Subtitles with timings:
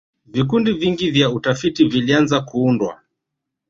[0.25, 2.99] vikundi vingi vya utafiti vilianza kuundwa